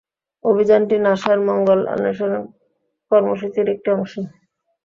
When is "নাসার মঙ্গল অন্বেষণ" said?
1.05-2.31